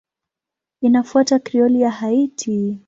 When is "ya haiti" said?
1.81-2.79